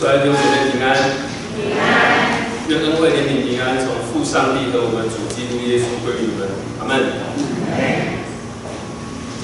[0.00, 0.96] 所有弟兄姐妹平安，
[1.60, 1.84] 平安，
[2.68, 6.48] 愿恩惠、怜悯、平安从父上帝和我们主基督耶稣归于你们，
[6.80, 7.20] 阿门。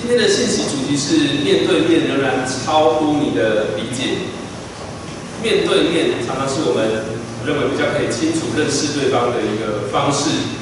[0.01, 4.33] 今天的信息主题是面对面仍然超乎你的理解。
[5.45, 7.05] 面对面常常是我们
[7.45, 10.57] 认为比较可以清楚认识对方的一个方式。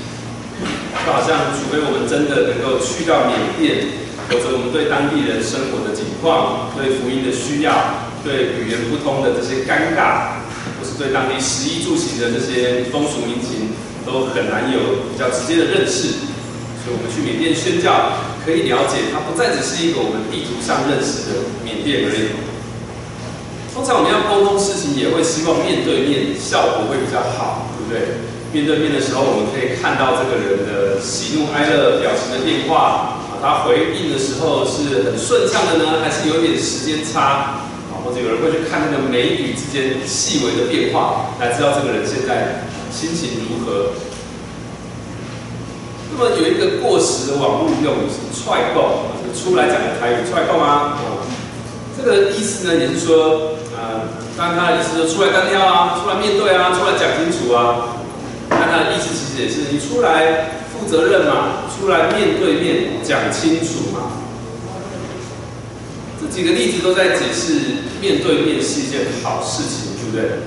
[1.07, 3.87] 就好像除非我们真的能够去到缅甸，
[4.27, 8.04] 否则我们对当地人生活的景况、对福音的需要。
[8.25, 10.41] 对语言不通的这些尴尬，
[10.81, 16.25] 或是对当地食衣住行的这些风俗民情，都很难有比较直接的认识。
[16.81, 22.33] 所以，我们去缅甸宣教，可以了解它不再只是一个我们地图上认识的缅甸而已。
[23.73, 28.25] 通常我们要沟通事情，也会希望面对面，效果会比较好，对不对？
[28.53, 37.64] 面对面的时候，我们可以看到这个人的喜怒哀乐表情的变化啊，他回应的时候是很顺畅的呢，还是有点时间差？
[38.05, 43.93] 或者有人会去看那个眉宇之间细微的变化，来知道这个人现在心情如何。
[46.13, 50.99] 那么有一个过时的网络用语是“踹购”，出来讲的台语“踹购”吗？
[51.97, 57.97] 这个意思呢，也是说，呃，当然他的意思是出来单挑啊，出来面对啊，出来讲清楚啊。
[58.51, 64.24] 但他的意思其实也是你出来负责任嘛，出来面对面讲清楚嘛。
[66.35, 67.55] 几个例子都在解释，
[68.01, 70.39] 面对面是一件好事情，对不对？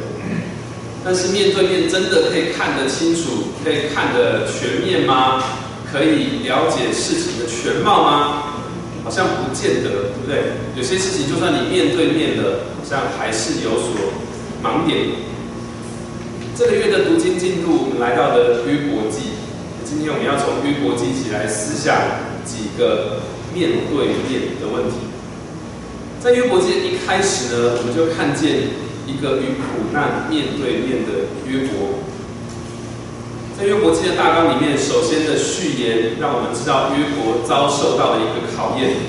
[1.05, 5.41] 但是面对面真的可以看得清楚，可以看得全面吗？
[5.89, 8.43] 可以了解事情的全貌吗？
[9.05, 10.59] 好像不见得，对不对？
[10.75, 14.11] 有些事情就算你面对面的，好像还是有所
[14.61, 15.07] 盲点。
[16.53, 19.39] 这个月的读经进度，我们来到了约伯记。
[19.85, 21.95] 今天我们要从约伯记起来思想
[22.43, 23.21] 几个
[23.53, 24.97] 面对面的问题。
[26.27, 28.67] 在约伯记一开始呢，我们就看见
[29.07, 32.03] 一个与苦难面对面的约伯。
[33.57, 38.99] 在约伯记的大纲里面，首先的序言让我们知道约伯遭受到了一个考验。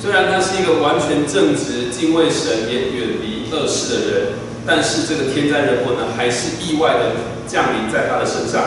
[0.00, 4.26] 虽然他是一个完全正直、敬畏神、也远离恶事的人，
[4.64, 8.62] 但是这个天灾人祸呢，还是意外的降临在他的身上。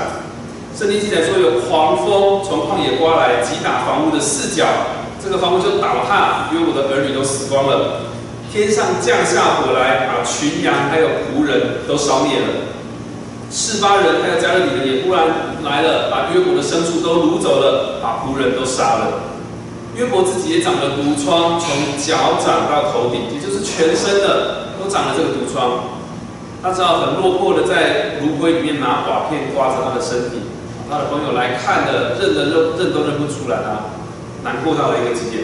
[0.76, 4.68] 圣经记载说，有狂风从旷野刮来，击打房屋的四角。
[5.22, 8.08] 这个房屋就倒塌，因为我的儿女都死光了。
[8.52, 12.48] 天上降下火来，把群羊还有仆人都烧灭了。
[13.52, 19.36] 示巴人还有加勒底人也忽然来了，把约伯的牲畜都掳走了，把仆人都杀了。
[19.96, 25.84] 约伯自己也长了毒疮，从脚掌到头顶，也就是全身的都长了这个毒疮。
[26.64, 30.42] 他只好很落魄的在炉灰里面拿瓦片刮着他的身体。
[30.90, 33.94] 他的朋友来看的，认的认认都认不出来啊。
[34.44, 35.44] 难过到了一个极点。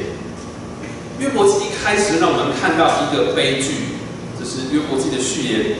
[1.17, 3.95] 约伯记一开始让我们看到一个悲剧，
[4.38, 5.78] 这是约伯记的序言。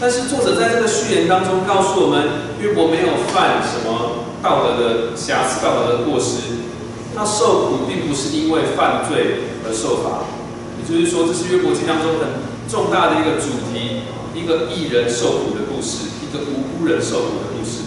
[0.00, 6.64] 但是作者在这个序言当中告诉我们，约伯没有犯什么道德的瑕疵、道德的过失。
[7.14, 10.24] 他受苦并不是因为犯罪而受罚，
[10.80, 14.00] 也就是说，这是约伯记当中很重大的一个主题：
[14.32, 17.84] 一个艺人受苦的故事，一个无辜人受苦的故事。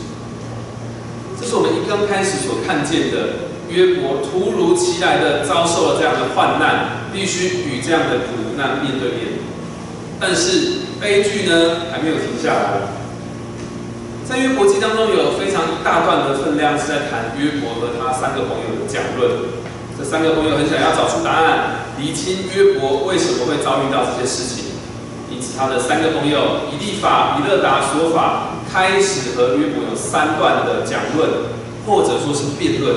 [1.42, 3.55] 这是我们一刚开始所看见的。
[3.76, 9.36] 约伯突如其来的遭受了这样的患难，必须与这样的苦难面对面。
[10.18, 12.88] 但是悲剧呢还没有停下来。
[14.24, 19.30] 在约伯记当中有非常一大段的分量是在谈约伯和他三个朋友的讲论。
[19.98, 24.66] 这三个朋友很想要找出答案，厘清约伯为什么会遭遇到这些事情。
[25.30, 31.30] 因此他的三个朋友以利法、以勒达、索法开始和约伯有三段的讲论，
[31.86, 32.96] 或者说是辩论。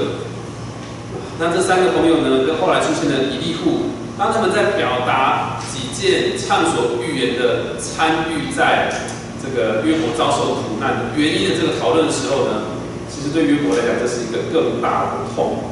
[1.41, 8.91] 那这三个朋友呢，跟后来出现的以利户，当他们在表达己见、畅所欲言的参与在
[9.38, 12.75] 这个约伯遭受苦难原因的这个讨论的时候呢，
[13.09, 15.62] 其实对约伯来讲，这是一个更大的痛，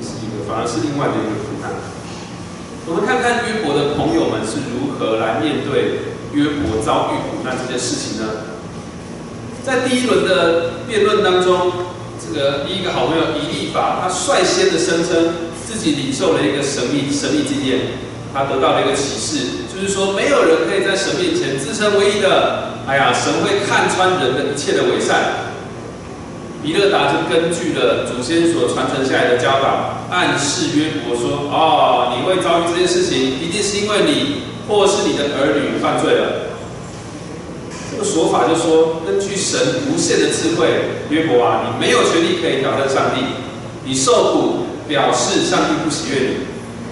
[0.00, 1.68] 这是一个反而是另外的一个苦难。
[2.88, 8.56] 我们看看约伯的朋友们是如何来面对约伯遭遇苦难这件事情呢？
[9.62, 11.97] 在第一轮的辩论当中。
[12.28, 15.32] 这个第一个好朋友以利法，他率先的声称
[15.64, 17.80] 自己领受了一个神秘神秘经验，
[18.34, 22.68] 他得到了一个启示，就是说没有人可以在神面前自称唯一的。
[22.86, 25.48] 哎呀，神会看穿人的一切的伪善。
[26.62, 36.47] 比勒达就根据了祖先所传承下来的教导，暗示约伯说：哦，你会遭遇这件事情，一定是因为你或是你的儿女犯罪了。
[37.90, 39.58] 这个说法就说，根据神
[39.88, 40.68] 无限的智慧，
[41.10, 43.22] 约伯啊，你没有权利可以挑战上帝。
[43.84, 46.36] 你受苦表示上帝不喜悦你，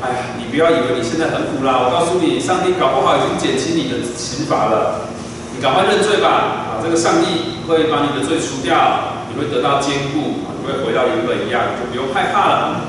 [0.01, 5.09] 哎呀，你不要以为你现在很苦啦，我告诉你，上帝搞不好已经减轻你的刑罚了，
[5.55, 12.81] 你赶快认罪吧，啊，这个上帝会把你的罪除掉，你会得到坚固，你会回到原本一样，你就不用害怕了。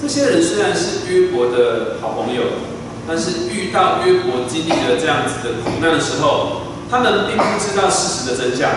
[0.00, 2.42] 这些人虽然是约伯的好朋友，
[3.10, 8.70] 但是遇到约伯经历了这样子的苦难的时候，他们并不知道事实的真相，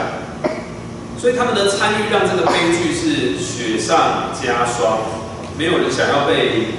[1.22, 4.98] 所以他们的参与让这个悲剧是雪上加霜。
[5.56, 6.74] 没有人想要被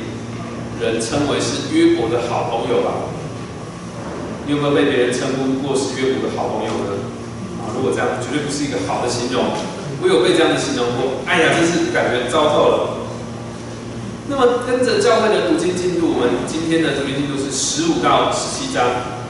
[0.83, 2.91] 人称为是约伯的好朋友吧？
[4.47, 6.99] 你有没有被别人称呼过是约伯的好朋友呢？
[7.63, 9.45] 啊，如果这样，绝对不是一个好的形容。
[10.03, 13.04] 我有被这样的形容过，哎呀，真是感觉糟透了。
[14.27, 18.81] 那么跟着教会的读经进度，我们今天的读经进度是十五到十七章，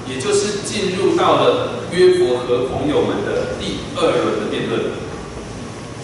[0.07, 4.95] 也就是进入到了约伯和朋友们的第二轮的辩论。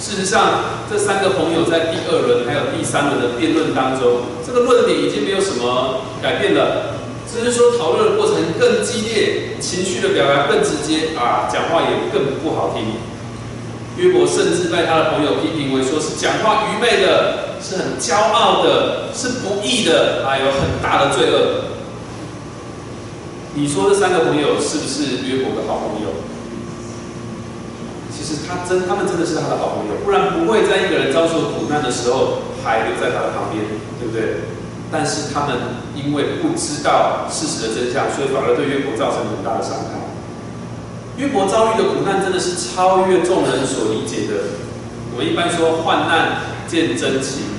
[0.00, 6.98] 事实上，这三个朋友在第二轮还有第三轮的辩论当中，这个论点已经没有什么改变了，
[7.30, 12.98] 只是说讨论的过程更激烈，情绪的表达更直接啊，讲话也更不好听。
[14.02, 21.70] 约伯甚至被他的朋友批评为说是讲话愚昧的，是很骄傲的，是不义的，啊，有很大的罪恶。
[23.54, 26.10] 你说这三个朋友是不是约伯的好朋友？
[28.10, 33.64] 其实他真，他们真的是他的好朋友，不然不会在一个人遭受苦难的时候还留在他的旁边，
[33.98, 34.44] 对不对？
[34.92, 35.56] 但是他们
[35.94, 40.00] 因为不知道事实的真相，所以反而对约伯造成很大的伤害。
[41.16, 44.58] 约伯遭遇的苦难真的是超越众人所理解的。
[45.16, 47.49] 我一般说患难见真情，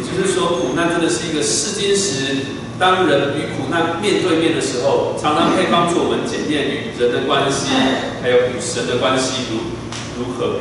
[0.00, 2.58] 也就是说苦难真的是一个试金石。
[2.80, 7.68] 当人与苦难面对面的时候，常常可以帮助我们检验与人的关系，
[8.22, 9.76] 还有与神的关系如
[10.16, 10.56] 如何？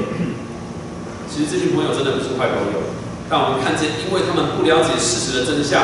[1.31, 2.91] 其实这群朋友真的不是坏朋友，
[3.29, 5.79] 但我们看见，因为他们不了解事实的真相，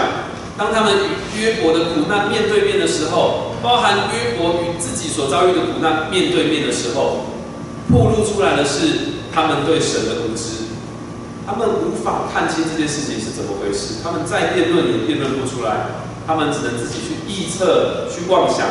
[0.58, 7.32] 当他们与约伯的苦难面对面的时候，包含约伯与自己所遭遇的苦难面对面的时候，
[7.88, 10.65] 暴露出来的是他们对神的无知，
[11.46, 15.88] 他们无法看清这件事情是怎么回事，他们再辩论也辩论不出来，
[16.26, 18.66] 他们只能自己去臆测、去妄想。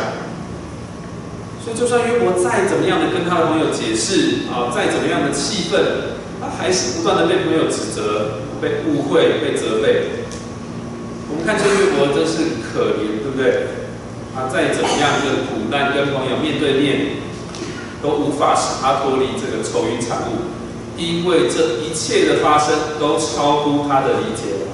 [1.64, 5.80] 所以，就算约伯再怎么样的跟他的朋友解释啊，再怎么样的气愤，
[6.40, 10.26] 他还是不断的被朋友指责、被误会、被责备。
[11.30, 13.86] 我们看这约伯真是可怜，对不对？
[14.34, 17.22] 他再怎么样的苦难，跟朋友面对面，
[18.02, 20.50] 都无法使他脱离这个愁云惨雾，
[20.96, 24.66] 因为这一切的发生都超乎他的理解了。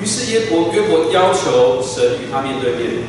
[0.00, 3.02] 于是约伯约伯要求神与他面对面。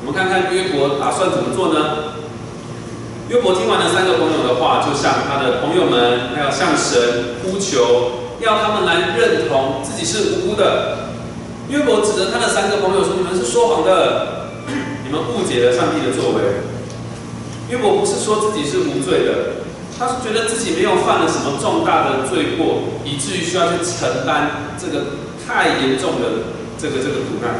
[0.00, 2.14] 我们看看约伯打算怎么做呢？
[3.28, 11.10] 约伯听完了三个朋友的话，就向他的朋友们，还要向神呼求，要他们来认同自己是无辜的。
[11.68, 14.48] 约伯指着他的三个朋友说：“你们是说谎的，
[15.06, 16.42] 你们误解了上帝的作为。”
[17.70, 19.64] 约伯不是说自己是无罪的，
[19.96, 27.54] 他是觉得自己没有犯了什么重大的罪过，以至于需要去承担这个太严重的这个这个苦难。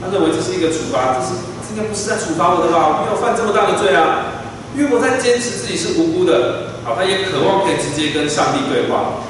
[0.00, 1.50] 他认为这是一个处罚，这是。
[1.70, 2.98] 应该不是在处罚我的吧？
[2.98, 4.42] 我没有犯这么大的罪啊！
[4.74, 6.74] 因为我在坚持自己是无辜的。
[6.82, 9.22] 好，他也渴望可以直接跟上帝对话。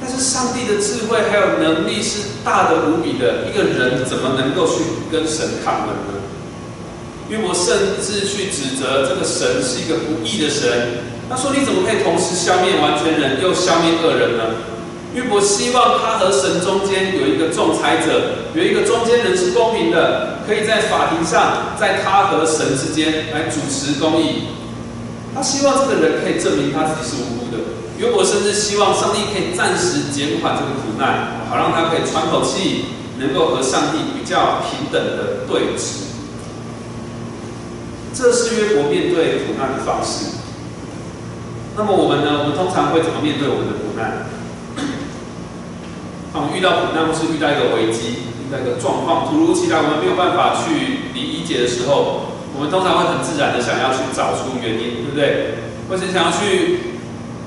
[0.00, 4.82] 但是上帝的智慧还有能力是大的无比的，一个人怎么能够去
[5.12, 6.19] 跟神抗衡呢？
[7.30, 11.06] 约伯甚至去指责这个神是一个不义的神。
[11.30, 14.44] 他说：“你怎么可以同时消灭完全人，又消灭恶人呢？”
[15.14, 24.50] 约伯希望他和神中间有一个仲裁者，有一个中间人是公平的，可以在法庭上，在他和神之间来主持公义。
[25.32, 27.62] 他希望这个人可以证明他自己是无辜的。
[27.98, 32.86] 约伯甚至希望上帝可以暂时减缓这个苦难，好让他可以喘口气，
[33.18, 36.09] 能够和上帝比较平等的对峙。
[38.12, 40.38] 这是约伯面对苦难的方式。
[41.76, 42.42] 那么我们呢？
[42.42, 44.26] 我们通常会怎么面对我们的苦难？
[46.34, 55.54] 我们遇到苦难或是遇到一个危机、遇到一个状况突如其来，我们没有办法去理解的时候，我们通常会很自然的想要去找出原因，对不对？
[55.88, 56.98] 或是想要去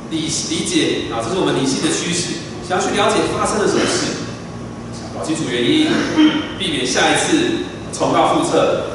[0.10, 4.24] 理理解啊，这是我们理性的趋势，想要去了解发生了什么事，
[4.96, 5.92] 想搞清楚原因，
[6.58, 8.93] 避免下一次重蹈覆辙。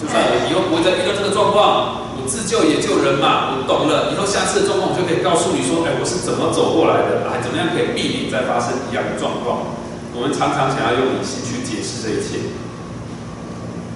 [0.00, 2.04] 就算我以后不会再遇到这个状况。
[2.16, 4.10] 我自救也救人嘛，我懂了。
[4.10, 9.78] 以后下次的状况，我就可以告诉你说，哎，我是怎么走过来的，还怎么样可以避免再发生一样的状况。
[10.10, 12.50] 我们常常想要用理性去解释这一切。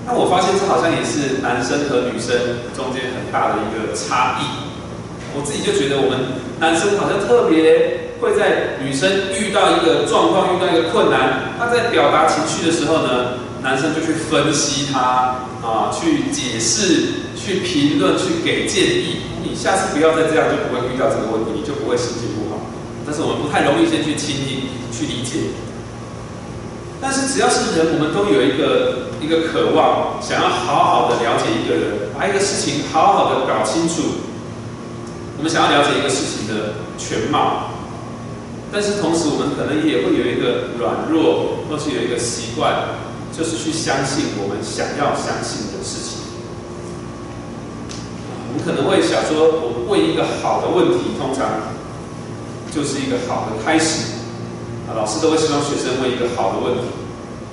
[0.06, 4.70] 那我发现这好像也是男生和女生中间很大的一个差异。
[5.34, 19.16] 我自己就觉得我们男生好像特别会在女生遇到一个状况、遇到一个困难，他在表达情绪的时候呢，男生就去分析他啊，去解释、去评论、去给建议。
[19.42, 22.60] 你下次不要再这样，就不会遇到这个问题，你就不会心情不好。
[23.06, 25.52] 但是我们不太容易先去倾听、去理解。
[27.00, 34.28] 但是只要是人，我们都有一个一个渴望，想要好好的了解一个人，把一个事情好好的搞清楚。
[35.38, 37.72] 我们想要了解一个事情的全貌，
[38.70, 43.00] 但是同时我们可能也会有一个软弱，或是有一个习惯，
[43.36, 46.18] 就是去相信我们想要相信的事情。
[48.48, 51.70] 我们可能会想说，我问一个好的问题，通常
[52.74, 54.18] 就是一个好的开始。
[54.86, 56.90] 啊老师都会希望学生问一个好的问题，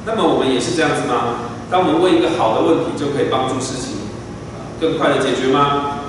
[0.06, 1.54] 那么我们也是这样子吗？
[1.70, 4.10] 当我们问一个好的问题，就可以帮助事情
[4.82, 6.02] 更快的解决吗？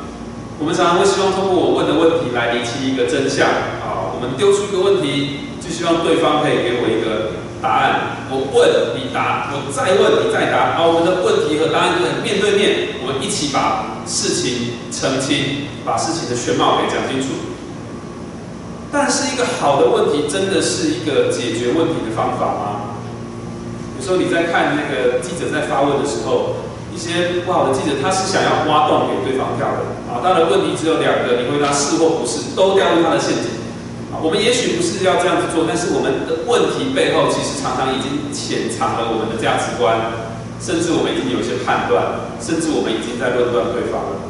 [0.59, 3.47] 我们常常会希望通过我问的问题来厘清一个真相
[3.85, 4.11] 啊。
[4.17, 8.27] 我们丢出一个问题，就希望对方可以给我一个答案。
[8.31, 17.29] 我问你答，我再问你再答，啊，我们的问题和答案可以面对面，我们一起把事情澄清，把事情的全貌给讲清楚。
[18.91, 22.97] 但是一个好的问题，真的是一个解决问题的方法吗？
[23.99, 30.23] 有时候你在看那个记者在发问的时候，一些不好的记者，他是想要挖洞给对方跳的啊。
[30.23, 33.58] 他的问题只有两个，你回答是或不是，都掉入他的陷阱。
[34.21, 39.95] 我们也许不是要这样子做，但是我们的问题背后，其实常常已经潜藏了我们的价值观，
[40.59, 44.27] 甚至我们已经有一些判断，甚至我们已经在论断对方了。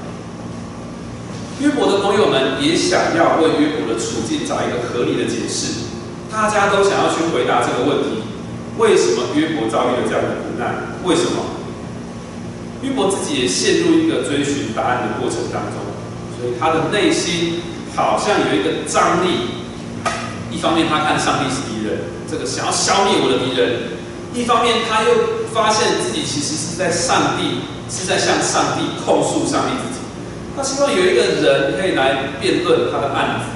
[1.59, 5.88] 约伯的朋友们也想要为约伯的处境找一个合理的解释，
[6.30, 8.23] 大家都想要去回答这个问题：
[8.76, 11.00] 为什么约伯遭遇了这样的苦难？
[11.02, 11.57] 为什么？
[12.85, 15.80] 约伯自己也陷入一个追寻答案的过程当中，
[16.37, 17.61] 所以他的内心
[17.97, 19.58] 好像有一个张力。
[20.50, 23.93] 一方面他看上帝是敌人，这个想要消灭我的敌人；
[24.35, 30.00] 一方面他又发现自己其实是在上帝是在向上帝控诉上帝自己。
[30.57, 33.47] 他希望有一个人可以来辩论他的案子，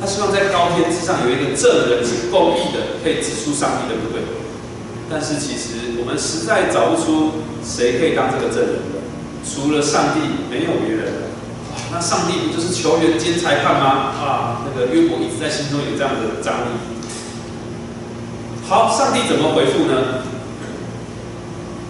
[0.00, 4.22] 他希望在高天之上有一个证人是公义的，可以指出上帝的不对。
[5.08, 8.98] 但是其实我们实在找不出谁可以当这个证人的，
[9.46, 11.29] 除了上帝，没有别人了。
[11.92, 14.14] 那上帝不就是球员兼裁判吗？
[14.22, 16.70] 啊，那个约伯一直在心中有这样的张力。
[18.68, 20.22] 好，上帝怎么回复呢？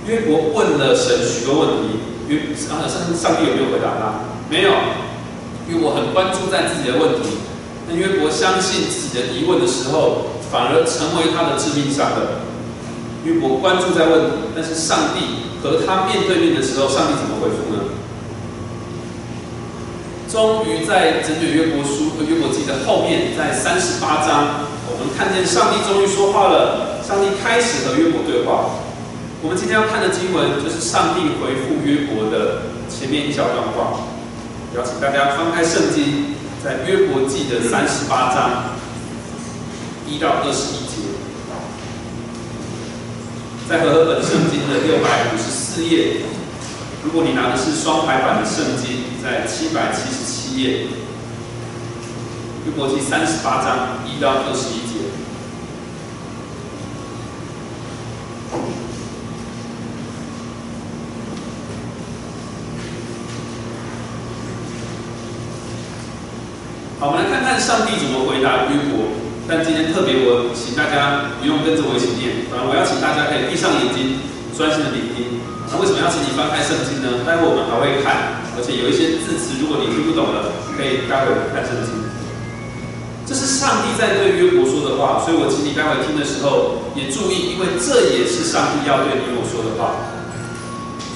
[0.06, 2.00] 约伯问了神许多问题。
[2.28, 4.24] 约啊上上帝有没有回答他？
[4.48, 4.70] 没有，
[5.68, 7.36] 因为我很关注在自己的问题。
[7.88, 12.40] 那约伯相信自己的疑问的时候，反而成为他的致命伤了。
[13.24, 17.89] 约伯关注在问题，但是上帝和他面对面的时候，上帝怎么回复呢？
[20.30, 27.02] 终于在整卷约伯书和约伯记的后面，在三十八章，我们看见上帝终于说话了。
[27.02, 28.78] 上帝开始和约伯对话。
[29.42, 34.06] 我们今天要看的经文，就是上帝回复约伯的前面一小段话。
[34.76, 38.78] 邀请大家翻开圣经，在约伯记的三十八章
[40.06, 41.10] 一到二十一节，
[43.68, 46.22] 在和合本圣经的六百五十四页。
[47.02, 50.86] 如果你拿的是双排版的圣经，在七百七十七页，
[52.66, 55.08] 约伯记三十八章一到二十一节。
[67.00, 69.08] 好，我们来看看上帝怎么回答约伯。
[69.48, 74.20] 但今天特别，我请大家不用跟着我一起念，反正我要请大家可以闭上眼睛，
[74.54, 75.39] 专心的聆听。
[75.70, 77.22] 那为什么要请你翻开圣经呢？
[77.24, 81.94] 待会我们还会看，而且有一些字词，如果你听不懂了，可以待会看圣经。
[83.22, 89.94] 这是上帝在对约伯说的话，所以我请你待会听的时候也注意，因为这也是上帝要对你我说的话。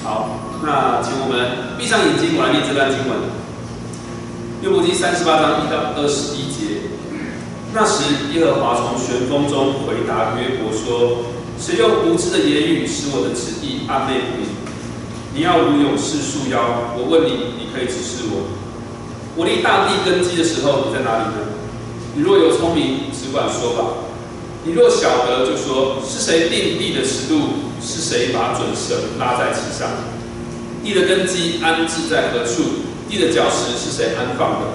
[0.07, 3.19] 好，那请我们闭上眼睛，我来念这段经文。
[4.63, 6.87] 约伯记三十八章一到二十一节，
[7.75, 11.27] 那时耶和华从旋风中回答约伯说
[11.59, 14.47] ：“谁用无知的言语使我的旨意暗昧不明？
[15.33, 18.47] 你要如勇士束腰，我问你，你可以指示我。
[19.35, 21.41] 我立大地根基的时候，你在哪里呢？
[22.15, 24.07] 你若有聪明，只管说吧；
[24.63, 27.65] 你若晓得，就说是谁定地的尺度？
[27.81, 29.87] 是谁把准绳拉在其上？
[30.83, 34.67] 地的根基安置在何处？”地的脚石是谁安放的？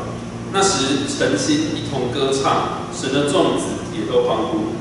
[0.52, 4.79] 那时诚心一同歌唱，神的众子也都欢呼。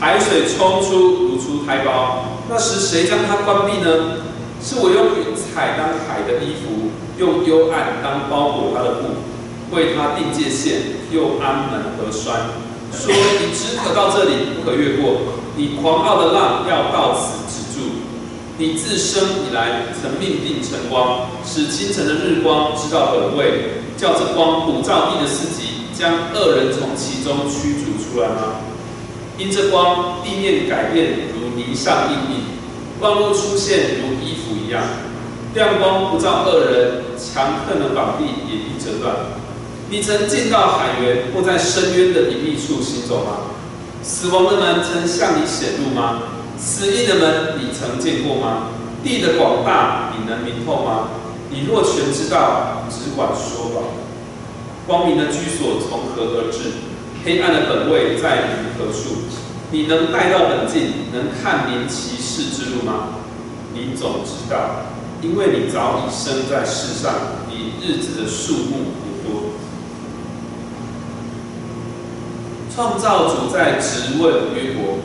[0.00, 4.16] 海水冲出如出胎胞，那时谁将它关闭呢？
[4.62, 6.88] 是我用云彩当海的衣服，
[7.18, 9.08] 用幽暗当包裹它的布。
[9.76, 12.48] 为他定界限，又安门而栓，
[12.90, 15.36] 说你只可到这里，不可越过。
[15.54, 17.86] 你狂傲的浪要到此止住。
[18.58, 28.60] 你自生以来曾命定晨光，使清晨的日光知道本位，叫这光普照地的四极，将恶人从其中驱逐出来吗？
[29.40, 32.44] 因这光，地面改变如泥上印印，
[33.00, 34.82] 万物出现如衣服一样。
[35.54, 39.16] 亮光不照恶人，强横的膀臂也必折断。
[39.88, 43.56] 你曾进到海源，或在深渊的隐秘处行走吗？
[44.02, 46.20] 死亡的门曾向你显露吗？
[46.58, 48.68] 死荫的门你曾见过吗？
[49.02, 51.08] 地的广大你能明透吗？
[51.48, 53.88] 你若全知道，只管说吧。
[54.86, 56.89] 光明的居所从何而至？
[57.24, 59.16] 黑暗的本位在于何处？
[59.72, 63.20] 你能带到本境，能看明其事之路吗？
[63.72, 64.86] 你总知道，
[65.22, 67.12] 因为你早已生在世上，
[67.48, 69.52] 你日子的数目不多。
[72.74, 74.98] 创造主在质问约伯：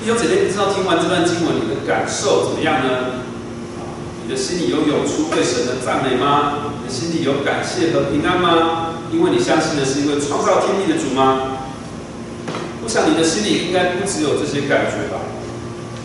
[0.00, 3.22] 弟兄姐妹，不知道听完这段经文，你的感受怎么样呢？
[4.24, 6.72] 你的心里有涌出对神的赞美吗？
[6.80, 8.94] 你的心里有感谢和平安吗？
[9.12, 11.58] 因为你相信的是一位创造天地的主吗？
[12.82, 15.20] 我想你的心里应该不只有这些感觉吧。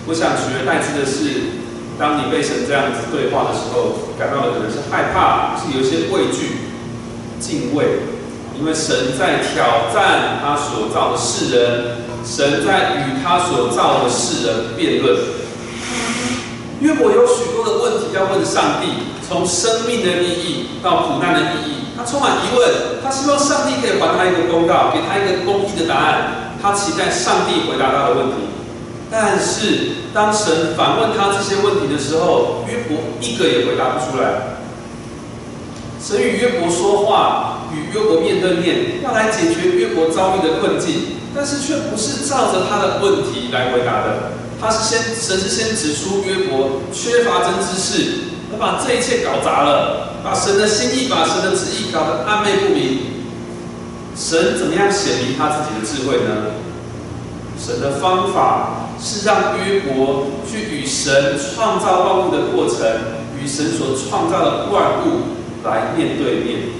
[0.08, 1.64] 我想取而代之的是，
[1.98, 6.70] 当你被神这样子对话的时候，感到的可能是害怕，是有一些畏惧、
[7.40, 7.86] 敬畏，
[8.60, 15.16] 因为神在挑战他所造的世人，神在与他所造的世人辩论。
[16.82, 18.90] 因为我有许多的问题要问上帝，
[19.28, 21.75] 从生命的意义到苦难的意义。
[22.06, 22.70] 充满疑问，
[23.04, 26.56] 他希望上帝可以还他一个公道，给他一个公义的答案。
[26.62, 28.48] 他期待上帝回答他的问题。
[29.12, 34.58] 但是当神反问他这些问题的时候，约伯一个也回答不出来。
[36.02, 44.32] 神与约伯说话，与约伯面对面，要来解决约伯遭遇的困境，但是却不是照着他的问题来回答的。
[44.60, 48.12] 他是先，神是先指出约伯缺乏真知识，
[48.52, 50.15] 而把这一切搞砸了。
[50.26, 52.98] 把神的心意、把神的旨意搞得暧昧不明，
[54.18, 56.50] 神怎么样显明他自己的智慧呢？
[57.64, 62.80] 神的方法是让约伯去与神创造万物的过程，
[63.40, 66.74] 与神所创造的万物来面对面。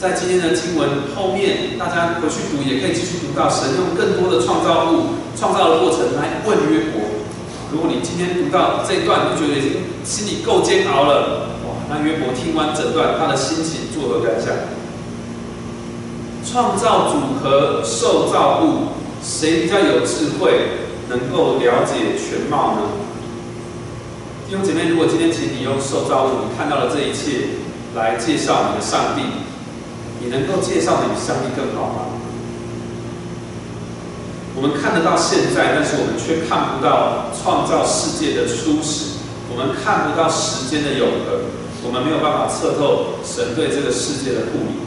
[0.00, 7.02] 在今天的经文后面，大家回去读也可以继续读到，神用更多的创造物、创造的过程来问约伯。
[7.70, 9.60] 如果你今天读到这一段，你就觉得
[10.02, 11.57] 心里够煎熬了。
[11.90, 14.52] 那约伯听完整段，他的心情作何感想？
[16.44, 20.52] 创造主和受造物，谁比较有智慧，
[21.08, 22.80] 能够了解全貌呢？
[24.48, 27.48] 弟兄姐妹，如果今天请你用受造物，你看到了这一切，
[27.94, 29.22] 来介绍你的上帝，
[30.20, 32.00] 你能够介绍的比上帝更好吗？
[34.56, 39.20] 我们看得到现在，但是我们却看不到创造世界的初始，
[39.52, 41.40] 我们看不到时间的永恒。
[41.84, 44.82] 我们没有办法测透神对这个世界的护理。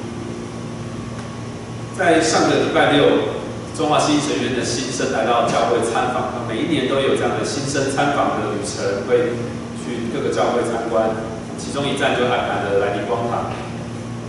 [1.98, 3.32] 在上个礼拜六，
[3.78, 9.38] 中华新成员的新生来到教会参访，每一年都有这样的新生参访的旅程，会
[9.80, 11.16] 去各个教会参观。
[11.62, 13.54] 其中一站就安排了来离光堂。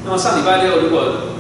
[0.05, 1.33] 那么上礼拜六，如果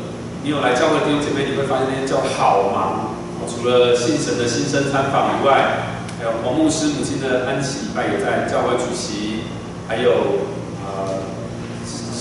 [0.43, 3.13] 你有来教会弟兄姐妹，你会发现那天教好忙。
[3.47, 5.87] 除了信神的新生参访以外，
[6.19, 9.45] 还有黄牧师母亲的安息礼拜也在教会主席，
[9.87, 10.49] 还有。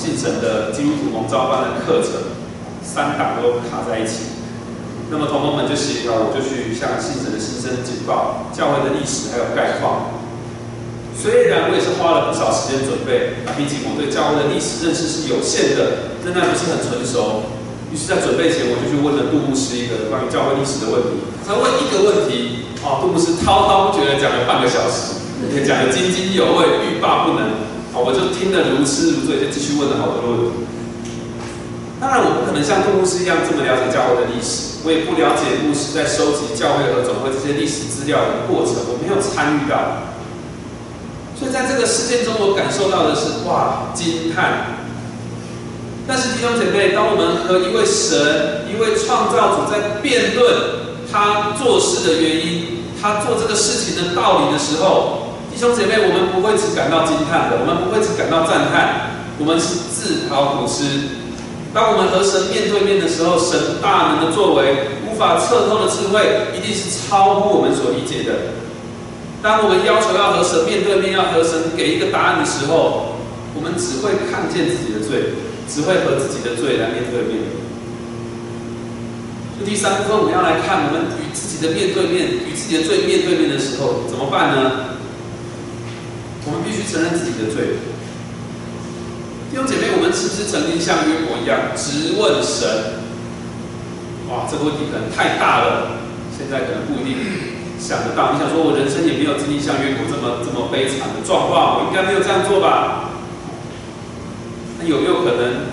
[0.02, 2.34] 信神的基督徒蒙召班的课程，
[2.82, 4.42] 三档都卡在一起。
[5.14, 10.18] 那么同工们就协调，我就去向信神的新生简报教会的历史还有概况。
[11.14, 17.46] 虽然我也是花了不少时间准备，毕竟我对教会的历史认识是有限的，仍然不是很成熟。
[17.94, 21.22] 于是，在准备前，我就去问了杜牧师一个关于教会历史的问题。
[21.46, 25.22] 才问一个问题，哦，杜牧师滔滔不绝的讲了半个小时，
[25.54, 27.70] 也讲得津津有味，欲罢不能。
[27.94, 30.64] 好，我就听得如痴如醉，就继续问了好多问题。
[32.00, 40.08] 当然，我不可能像杜牧师一样这么了解教会的历史，我也不了解牧师在收集教会和总会这些历史资料的过程，我没有参与到。
[41.38, 44.80] 所以在这个事件中，我感受到的是哇惊叹。
[46.08, 55.21] 但是弟兄姐妹，当我们和一位神、一位创造主在辩论他做事的原因、他做这个事情的道理的时候，
[55.54, 61.22] 弟兄姐妹，我们不会只感到惊叹的，我们不会只感到赞叹，我们是自讨苦吃。
[61.74, 68.58] 当我们和神面对面的时候，神大能的作为，无法测透的智慧，一定是超乎我们所理解的。
[69.44, 73.22] 当我们要求要和神面对面，要和神给一个答案的时候，
[73.54, 75.38] 我们只会看见自己的罪，
[75.70, 77.46] 只会和自己的罪来面对面。
[79.64, 84.98] 第三部分，我们要来看我们与自己的面对面，与自己的罪面对面的时候怎么办呢？
[86.46, 87.78] 我们必须承认自己的罪。
[89.50, 93.02] 弟兄姐妹，我们是不是曾经像约伯一样直问神？
[94.30, 96.00] 哇，这个问题可能太大了，
[96.36, 97.18] 现在可能不一定。
[97.82, 103.10] 想得到，你想说，我人生也没有经历像约伯这么这么悲惨的状况，我应该没有这样做吧？
[104.78, 105.66] 那有没有可能，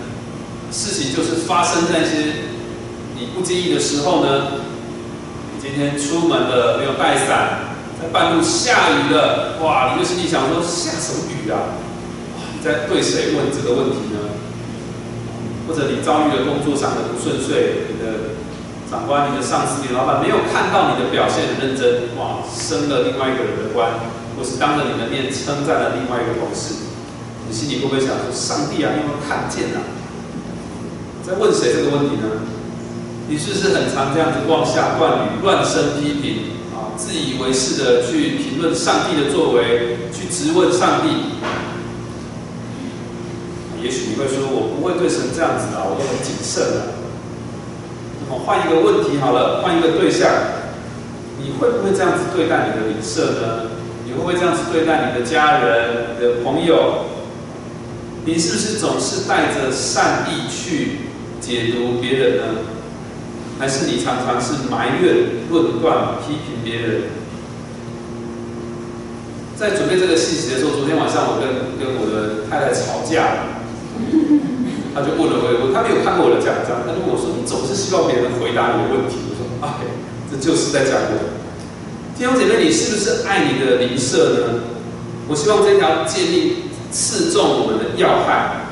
[0.73, 2.49] 事情就是发生在一些
[3.15, 4.65] 你不经意的时候呢？
[5.53, 7.68] 你今天出门了，没有带伞，
[8.01, 9.95] 在半路下雨了，哇！
[9.95, 11.79] 你就心里想说，下什么雨啊？
[12.37, 14.19] 哇你在对谁问这个问题呢？
[15.67, 18.39] 或者你遭遇了工作上的不顺遂，你的。
[18.89, 23.93] 长官，你的上司，你的老板没有看到你的表现很认真，哇，升了另外一个人的官，
[24.33, 26.89] 或是当着你的面称赞了另外一个同事，
[27.47, 29.85] 你心里会不会想说：上帝啊，你有没有看见啊？
[31.21, 32.49] 在问谁这个问题呢？
[33.29, 36.58] 你是不是很常这样子妄下断语、乱生批评？
[36.99, 41.39] 自以为是的去评论上帝的作为，去质问上帝？
[43.81, 46.99] 也许你会说：我不会对神这样子啊，我都很谨慎的。
[48.29, 50.29] 我换一个问题好了，换一个对象，
[51.39, 53.71] 你会不会这样子对待你的邻舍呢？
[54.05, 57.07] 你会不会这样子对待你的家人、你的朋友？
[58.25, 60.99] 你是不是总是带着善意去
[61.41, 62.45] 解读别人呢？
[63.59, 67.03] 还是你常常是埋怨、论断、批评别人？
[69.59, 73.59] 在准备这个细节的时候，昨天晚上我跟跟我的太太吵架。
[74.95, 79.87] 他就问了我，我他没有看过我的讲章，他就问我说：“你总是希望别人回答你的问题。”我说：“哎，
[80.31, 81.39] 这就是在讲我。”
[82.19, 84.63] 弟兄姐妹，你是不是爱你的邻舍呢？
[85.29, 88.71] 我希望这条诫命刺中我们的要害。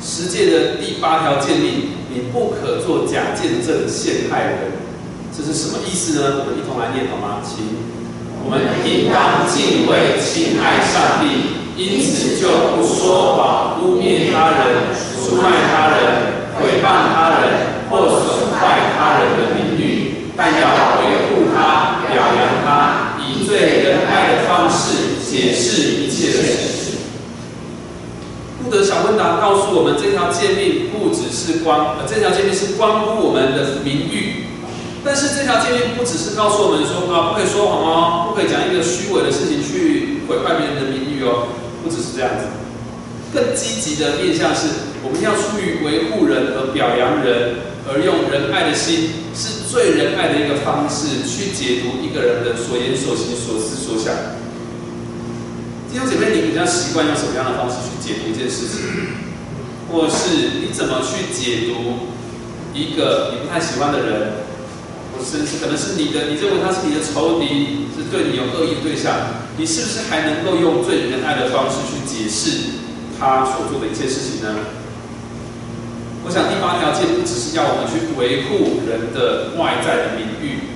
[0.00, 4.72] 十诫的第八条诫命：你不可做假见证陷害人。
[5.36, 6.44] 这是什么意思呢？
[6.44, 7.40] 我们一同来念好吗？
[7.40, 7.64] 请，
[8.44, 11.58] 我们应当敬畏、亲爱上帝。
[11.74, 26.71] 因此就不说谎、污蔑他人、出卖他人、诽谤他人或损坏他人的名誉，但要维护他、表扬他，以最仁爱的方式解释一切的事。
[28.72, 34.48] 德小问答告诉我们，这条诫命不只是关，呃，这条诫命是关乎我们的名誉。
[35.04, 41.52] 但是这条诫命不只是告诉我们说啊，不可以说谎哦，不可以讲一个虚伪的事情去毁坏别人的名誉哦。
[41.84, 42.48] 不只是这样子，
[43.34, 54.16] 更积极的面向是，我们要出于维护人和表扬人，而用仁爱的心，是最仁爱的一个方式，去解读一个人的所言所行所思所想。
[55.92, 59.12] 弟兄姐妹，你比较习惯用什么样的方式去解读一件事情？
[59.92, 62.08] 或是你怎么去解读
[62.72, 64.32] 一个你不太喜欢的人？
[65.12, 69.12] 或是可能是你的，你认为他是你的仇敌，是对你有恶意的对象，
[69.58, 72.80] 你是不是还能够用最仁爱的方式去解释
[73.20, 74.48] 他所做的一切事情呢？
[76.24, 80.71] 我想第八条诫不只是要我们去维护人的外在的名誉，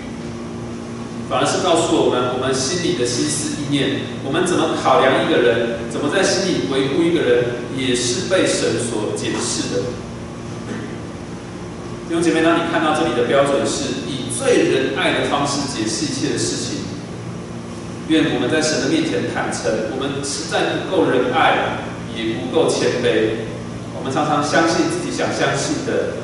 [1.29, 7.45] 反而是告诉我们我们心里的心思意念，我们怎么考量一个人，怎么在心里维护一个人，
[7.77, 9.83] 也是被神所解释的。
[12.09, 14.27] 弟兄姐妹，当你看到这里的标准是以。
[14.37, 16.85] 最仁爱的方式解释一切的事情。
[18.09, 21.81] 愿我们在神的面前坦诚，我们实在不够仁爱，
[22.15, 23.49] 也不够谦卑。
[23.97, 26.21] 我们常常相信自己想相信的，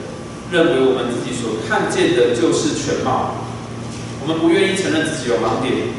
[0.53, 3.49] 认为我们自己所看见的就是全貌。
[4.23, 5.91] 我们不愿意承认自己有盲点，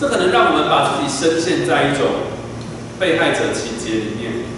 [0.00, 2.32] 这可能让我们把自己深陷在一种
[2.98, 4.48] 被害者情节里面，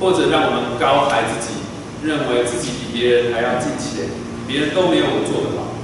[0.00, 1.60] 或者让我们高抬自己，
[2.02, 4.08] 认为自己比别人还要近前，
[4.48, 5.76] 别人都没有我做的好。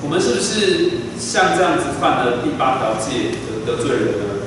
[0.00, 4.46] 我们是不是像这样子犯了第八条戒得得罪人呢？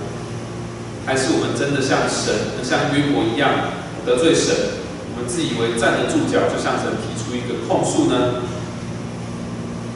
[1.06, 4.80] 还是我们真的像神，像约伯一样得罪神？
[5.12, 8.48] 我们自以为站得住脚，就向神提出一个控诉呢？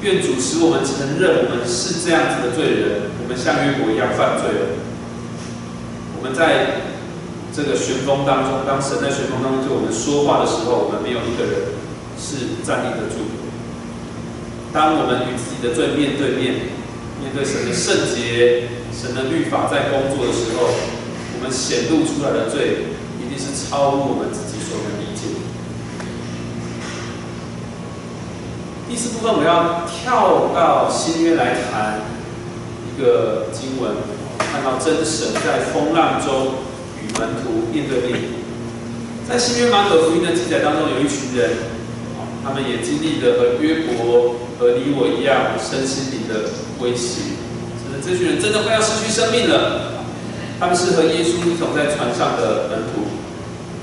[0.06, 4.78] 愿主使我们承认，我们是这样子的罪人，我们像约伯一样犯罪了。
[6.14, 6.94] 我们在
[7.50, 11.74] 这个旋风当中，当神在旋风当中对我们说话的时候，我们没有一个人
[12.22, 13.26] 是站立得住。
[14.70, 16.70] 当我们与自己的罪面对面，
[17.18, 20.70] 面对神的圣洁、神的律法在工作的时候，
[21.34, 25.34] 我们显露出来的罪，一定是超乎我们自己所能理解。
[28.96, 32.00] 第四部分，我要跳到新约来谈
[32.88, 33.92] 一个经文，
[34.40, 36.64] 看到真神在风浪中
[37.04, 38.24] 与门徒面对面。
[39.28, 41.76] 在新约马可福音的记载当中，有一群人，
[42.42, 46.48] 他们也经历了和约伯和你我一样身心灵的
[46.80, 47.36] 威胁，
[47.84, 50.08] 甚至这群人真的快要失去生命了。
[50.58, 53.04] 他们是和耶稣一同在船上的门徒。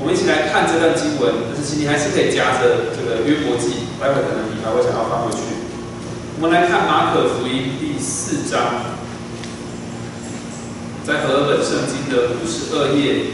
[0.00, 5.38] 我们一起来看这段经文，但是请你还是可以夹着这个约伯记，待会可能你还会想要翻回去。
[6.40, 8.98] 我们来看马可福音第四章，
[11.06, 13.30] 在和合本圣经的五十二页，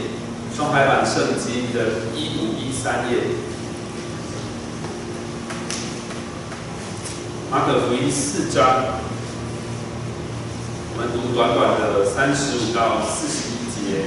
[0.55, 3.33] 双排版圣经的一五一三页。
[7.49, 9.01] 马可福音四章，
[10.93, 14.05] 我们读短短的三十五到四十一节。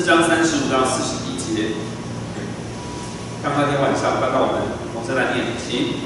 [0.00, 1.76] 四章三十五到四十一节。
[3.44, 4.64] 刚那天晚上，刚刚我们
[4.96, 6.00] 同声来念，请。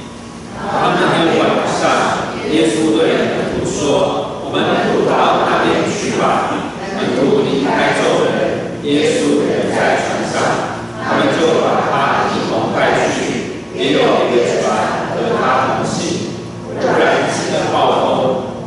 [0.58, 4.66] 当那天晚上，耶稣对门徒说：“我们
[5.06, 6.58] 到那边去吧。”
[6.98, 10.42] 门徒离开众人，耶稣人在船上，
[10.98, 16.34] 他们就把他一同带去，也有一个船和他同行。
[16.82, 18.10] 突然起了暴风，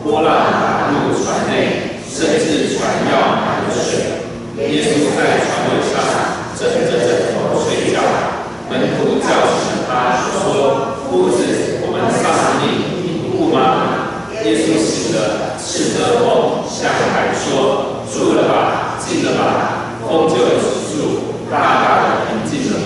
[0.05, 4.23] 波浪打入船内，甚至船要满了水。
[4.57, 6.01] 耶稣在船尾上。
[6.57, 8.01] 枕着枕头睡觉，
[8.67, 11.45] 门徒叫醒他说：“夫子，
[11.85, 22.79] 我们上你，你不吗？”耶稣醒了，斥责风，向海说：“住了吧，静了吧。”风就止住，大大的平静了。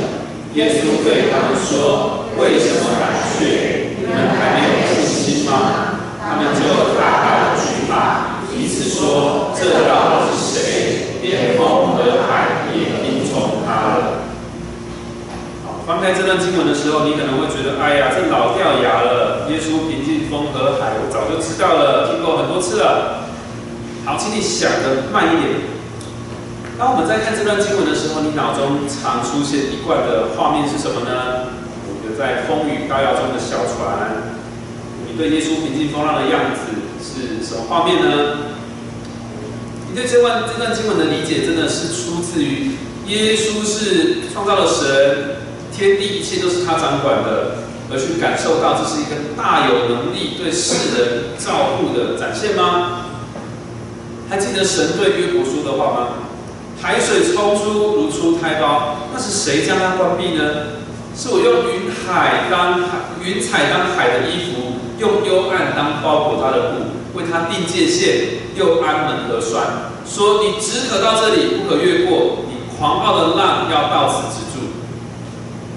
[0.56, 3.96] 耶稣对他们说：“为什么胆怯？
[4.02, 11.16] 你们还没有信心吗？”他们就大大的惧怕，彼此说：“这到底是谁？
[11.24, 14.28] 连风和海也听。”从他了。
[15.64, 19.48] 好，翻开这段经文的时候，你可能会觉得，哎呀，这老掉牙了。
[19.48, 23.32] 耶稣平静风和海，我早就知道了，听过很多次了。
[24.04, 25.64] 好，请你想的慢一点。
[26.78, 31.56] 当我们在看这段经文的时候，你脑中常出现一贯的画面是什么呢？
[31.88, 34.28] 一个在风雨高摇中的小船。
[35.08, 36.68] 你对耶稣平静风浪的样子
[37.00, 38.52] 是什么画面呢？
[39.88, 42.76] 你对这段这段经文的理解，真的是出自于？
[43.12, 45.36] 耶稣是创造了神，
[45.76, 47.58] 天地一切都是他掌管的，
[47.92, 53.08] 而去感受到这是一个大有能力对世人照顾的展现吗？
[54.30, 56.08] 还记得神对约伯说的话吗？
[56.82, 60.80] 海水冲出如出胎胞，那是谁将它关闭呢？
[61.14, 72.46] 是我用云海当海云彩当海的衣服，用幽暗当包裹他的布，为他定界限，又安门而栓，说你只可到这里，不可越过。
[72.82, 74.74] 狂暴的浪要到此止住。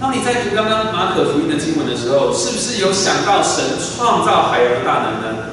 [0.01, 5.53] 当你在读刚刚马可福音的经文的时候，是不是有想到神创造海洋的大能呢？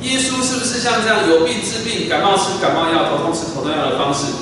[0.00, 4.32] 耶稣是不是像这样有病治病，感冒吃感冒药，头痛吃头痛药的方式，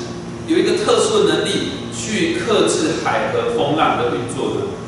[0.47, 4.78] 有一个特殊的能力去克制海和风浪的运作呢？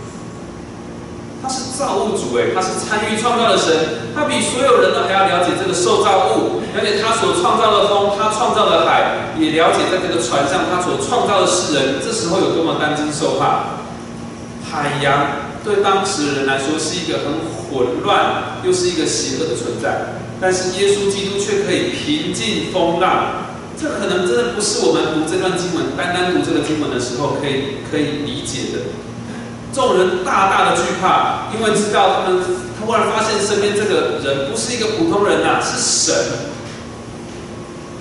[1.41, 13.81] 他是造物主哎，他是参与创造的神，他比所有人都还要了解这个受造物，了解他所创造的风，他创造的海，也了解在这个船上他所创造的世人，这时候有多么担惊受怕。
[14.69, 28.79] 海洋对当时的人来说是一个很混乱，又是一个邪恶的存在，但是耶稣基督却可以平静风浪，这可能真的不是我们读这段经文，单单读这个经文的时候可以可以理解的。
[29.73, 32.41] 众人大大的惧怕，因为知道他们
[32.79, 36.15] 突然发现身边这个人不是一个普通人呐，是神，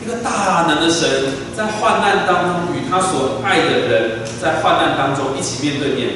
[0.03, 1.09] 一个大能的神，
[1.57, 6.11] 在患难当中与他所爱的人在患难当中一起面对面。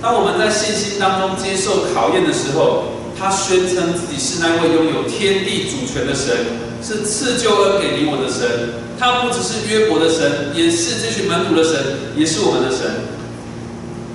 [0.00, 2.84] 当我们在信心当中接受考验的时候，
[3.18, 6.34] 他宣称自己是那位拥有天地主权的神，
[6.80, 8.86] 是赐救恩给你我的神。
[8.98, 11.74] 他不只是约伯的神，也是这群门徒的神，
[12.16, 13.17] 也是我们的神。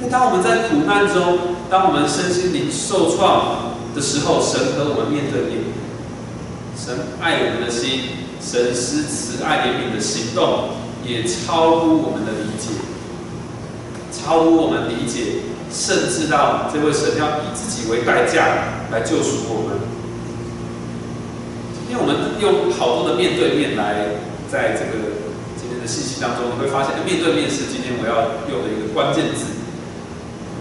[0.10, 1.40] 当我们在苦难中，
[1.70, 5.64] 当我们身心灵受创的时候，神和我们面对面，
[6.78, 10.70] 神爱我们的心，神施慈爱怜悯的行动，
[11.06, 12.70] 也超乎我们的理解，
[14.12, 19.80] 超乎我们理解，甚至到这位神要以自己为代价来救赎我们。
[21.74, 24.20] 今天我们用好多的面对面来，
[24.52, 25.22] 在这个
[25.56, 29.53] 今天的信息当中，你会发现，面对面是今天我要用的一个关键字。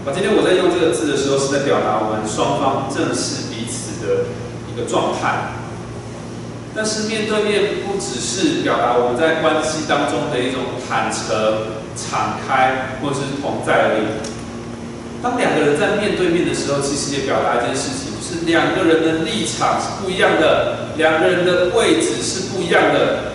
[0.03, 4.27] 啊，今天我在用这个字的时候，是在表达我们双方正视彼此的
[4.67, 5.55] 一个状态。
[6.75, 14.19] 但是面对面不只是表达我们在关系当中的一种坦诚、敞开，或者是同在而已。
[15.23, 23.32] 当两个人在面对面的时候，其实也表达一件事情，是两个人的立场是不一样的，两个人的位置是不一样的。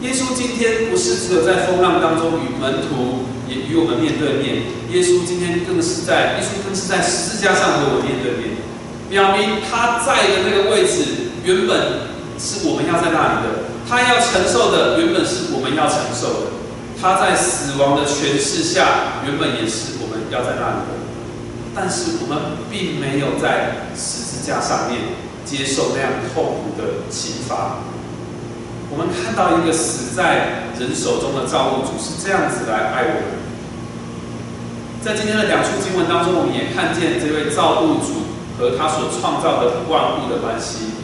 [0.00, 4.62] 耶稣今天不是只有在风浪当中与门徒，也与我们面对面。
[4.94, 8.56] 耶稣今天更是在，耶稣更是在十字架上和我们面对面，
[9.10, 12.06] 表明他在的那个位置原本
[12.38, 16.46] 是我们要在那里的，他要承受的原本是我们要承受的，
[17.02, 20.94] 他在死亡的权势下原本也是我们要在那里的，
[21.74, 27.82] 但是我们并没有在十字架上面接受那样痛苦的刑罚。
[28.90, 33.36] 我们看到一个死在人手中的造物主是这样子来爱我们。
[35.04, 40.96] 在今天的两处经文当中，我们也看见这位造物主和他所创造的万物的关系。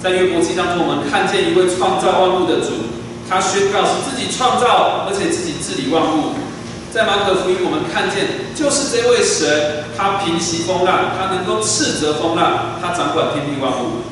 [0.00, 2.92] 在约伯记当中，我们看见一位创造万物的主，
[3.28, 6.36] 他宣告是自己创造，而且自己治理万物。
[6.92, 14.04] 在马可福音，我们看见就是这位神，他平息风浪，他能够斥责风浪，他掌管天地万物。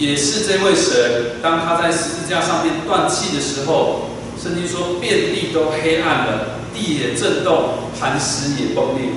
[0.00, 4.08] 也是这位神，当他在十字架上面断气的时候，
[4.42, 9.12] 圣经说遍地都黑暗了，地也震动，磐石也崩裂。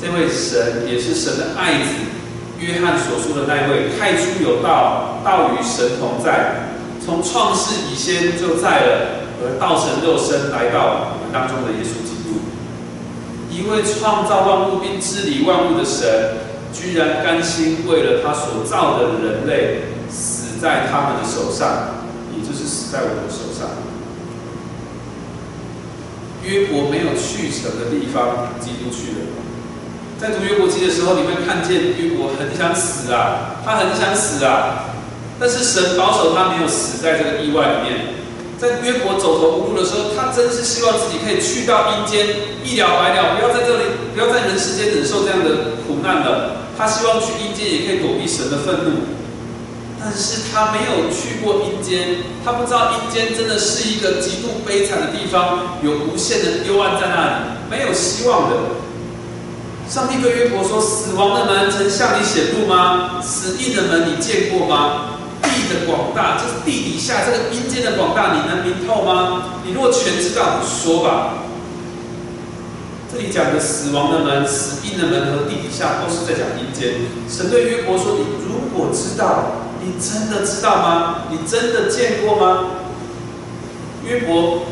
[0.00, 1.98] 这位神也是神的爱子，
[2.60, 12.38] 约翰所说的那位，太初有道，道与神同在，从创世以前就在了，而道成肉身来到我们当中的耶稣基督，
[13.50, 16.51] 一位创造万物并治理万物的神。
[16.72, 22.04] 居然甘心为了他所造的人类死在他们的手上，
[22.34, 23.68] 也就是死在我的手上。
[26.42, 29.18] 约伯没有去成的地方，基督去了。
[30.18, 34.86] 在读约伯记的时候，你会看见约伯很想死啊，他很想死啊，
[35.38, 38.14] 但是神保守他没有死在这个意外里面。
[38.58, 42.26] 在约伯走投无路的时候，他真是希望自己可以去到阴间，
[42.64, 46.61] 一了百了，不要在这里，不要在人世间忍受这样的苦难了。
[46.82, 49.06] 他希望去阴间也可以躲避神的愤怒，
[50.00, 58.56] 但是他没有去过阴间，他不知道阴间真的是一个极度悲惨的地方，有无限的幽暗在那里，没有希望的。
[59.88, 63.22] 上帝对约伯说：“死亡的门曾向你显露吗？
[63.22, 65.20] 死地的门你见过吗？
[65.40, 69.44] 地的广大，就是地底下这个阴间的广大，你能明透吗？
[69.64, 71.34] 你若全知道，说吧。”
[73.12, 76.94] 这里讲的死亡的门、死荫的门和地底下，都是在讲阴间。
[77.28, 81.24] 神对约伯说：“你如果知道，你真的知道吗？
[81.30, 82.70] 你真的见过吗？”
[84.02, 84.62] 约伯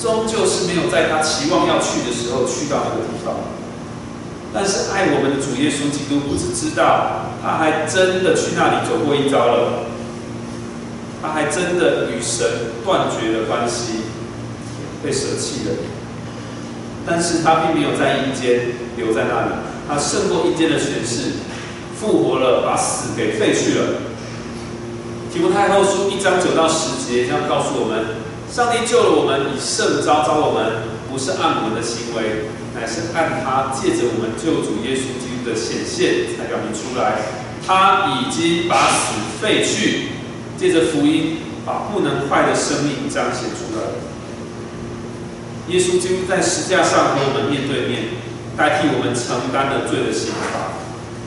[0.00, 3.34] 终究是没有在他期望要去的时候去到那个地方。
[4.54, 9.84] 但是爱我们的主耶稣基督不只知道，他还真的去那里走过一遭了。
[11.20, 14.00] 他还真的与神断绝了关系，
[15.04, 15.74] 被舍弃了。
[17.06, 19.52] 但是他并没有在阴间留在那里，
[19.88, 21.42] 他胜过阴间的权势，
[21.98, 23.84] 复活了，把死给废去了。
[25.32, 28.04] 提摩太后书一章九到十节这样告诉我们：
[28.50, 37.16] 上帝救了我们，以圣招招我们，不是按我们的行为，乃是按他借着我们救主耶稣基督的显现才表明出来。
[37.66, 40.08] 他已经把死废去，
[40.58, 44.11] 借着福音把不能坏的生命彰显出来。
[45.72, 48.12] 耶稣基督在石架上和我们面对面，
[48.58, 50.76] 代替我们承担了罪的刑罚，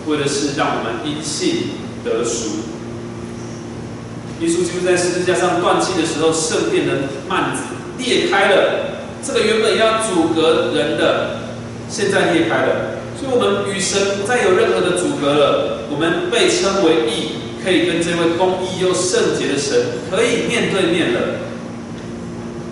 [0.06, 2.62] 为的是让我们因信得赎。
[4.40, 7.64] 耶稣基督在十字架上断气的时候，圣殿的幔子
[7.98, 11.40] 裂开了，这个原本要阻隔人的，
[11.90, 15.90] 现在裂开了，所以我们与神不再有任何的阻隔了。
[15.90, 21.42] 我们被称为义，可以跟这位公义又圣洁的神可以面对面了。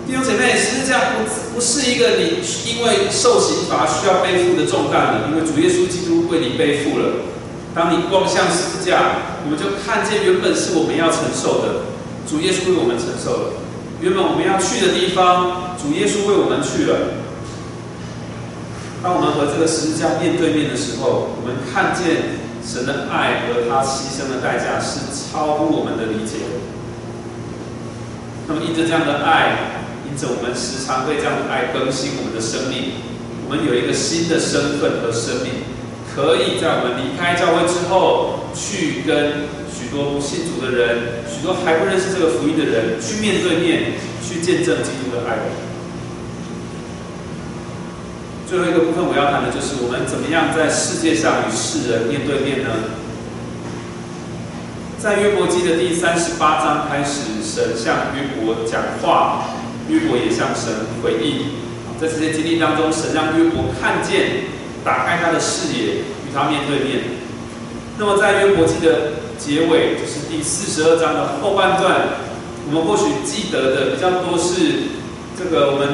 [0.06, 7.22] 弟兄姐妹，十字架不不是一个你因为受刑罚需要背负的重担了，因为主耶稣基督为你背负了。
[7.74, 11.86] 当你望向十字架，我们就看见原本是我们要承受的，
[12.28, 13.50] 主耶稣为我们承受了；
[14.00, 17.22] 原本我们要去的地方，主耶稣为我们去了。
[19.02, 26.62] 当我们和这个十字架面对面的时候，我们看见神的爱和他牺牲的代价是超乎我们的理解。
[28.46, 29.83] 那么，因着这样的爱，
[30.14, 33.02] 因此，我们时常会这样来更新我们的生命。
[33.42, 35.66] 我们有一个新的身份和生命，
[36.14, 45.50] 可以在我们离开教会之后，去跟许多不信主的人、许多还不认识这个福音的人，去面对面，去见证基督的爱。
[48.46, 52.70] 最后一个部分我要谈的就是我们怎么样在世界上与世人面对面呢？
[55.02, 59.50] 在约伯记的第三十八章开始，神向约伯讲话。
[59.88, 60.72] 约伯也向神
[61.02, 61.60] 回应，
[62.00, 64.44] 在这些经历当中，神让约伯看见，
[64.84, 67.04] 打开他的视野，与他面对面。
[67.98, 72.24] 那么在约伯记的结尾，就是第四十二章的后半段，
[72.66, 74.96] 我们或许记得的比较多是
[75.38, 75.88] 这个我们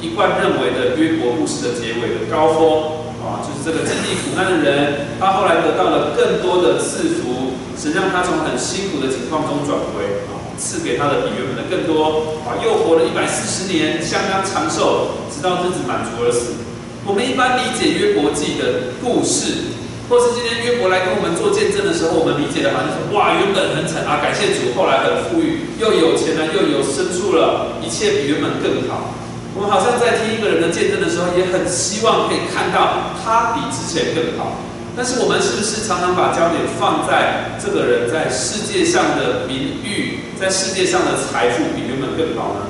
[0.00, 16.60] 一贯认为的约伯故事的结尾的高峰啊，就是这个经历苦难的人，他后来得到了更多的赐福，神让他从很辛苦的情况中转回啊，赐给他的比原本的更多啊，又活了一百四十年，相当长寿，直到日子满足而死。
[17.06, 19.80] 我们一般理解约伯记的故事。
[20.10, 29.14] 或是今天约伯来跟我们做见证的时候，我们理解的好像是哇，原本很惨啊，感谢主，后来很富裕，又有钱了，又有牲畜了，一切比原本更好。
[29.54, 34.58] 我们好像在听一个人的见证的时候，也很希望可以看到他比之前更好。
[35.00, 42.68] 但是我们是不是常常把焦点放在这个人在世界上的名誉，在世界上的财富比原本更好呢？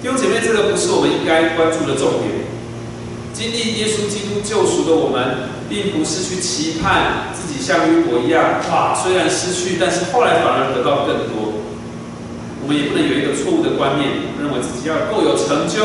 [0.00, 2.46] 弟兄姐妹，这个不是我们应该关注的重点。
[3.34, 5.50] 经历耶稣基督救赎的我们。
[5.72, 11.64] 并不是去期盼自己像约伯一样，哇，虽然失去，但是后来反而得到更多。
[12.60, 15.80] 我们也不能有一个错误的观念，认为自己要够有成就、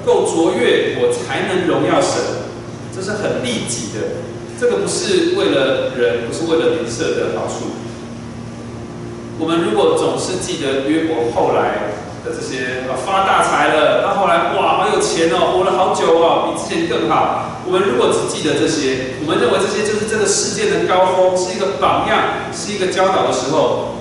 [0.00, 2.41] 够卓越，我才能荣耀神，
[3.02, 4.22] 这是很利己的。
[4.60, 7.74] 这个不是为了人，不是为了邻舍的好处。
[9.40, 17.58] 我们如果总是记得约伯后来的这些，发大财了，他后来哇，好有钱哦，活了好久哦，比之前更好。
[17.66, 23.98] 我们如果只记得这些，我们认为这些就是这个事件的高峰，是一个榜样，是一个教导的时候，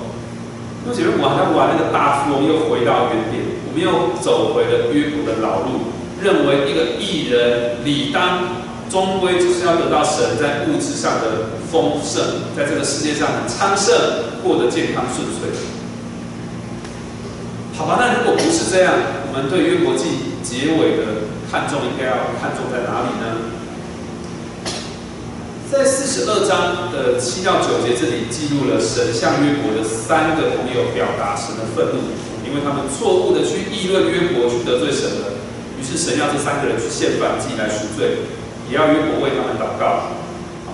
[0.85, 5.89] 那姐妹，我好像玩那个大富翁又回到原点，我们又走回了约伯的老路，
[6.21, 8.61] 认为一个艺人理当
[8.91, 13.95] 终归就是要得到神在物质上的丰盛，在这个世界上很昌盛，
[14.43, 15.47] 过得健康顺遂。
[17.77, 18.93] 好吧，那如果不是这样，
[19.25, 21.31] 我们对约伯记结尾的。
[21.51, 23.43] 看重应该要看重在哪里呢？
[25.67, 32.15] 在四十二章的七到九节这里记录了神向约伯的三个朋友表达神的愤怒，
[32.47, 35.35] 因为他们错误的去议论约伯，去得罪神了。
[35.75, 38.23] 于是神要这三个人去献燔祭来赎罪，
[38.71, 40.15] 也要约伯为他们祷告。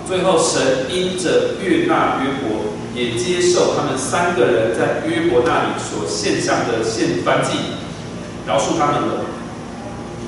[0.07, 7.57] 最后神因着悦纳约伯，也接受他们三个人在约伯那里所献上的献燔祭，
[8.47, 9.25] 饶恕他们了。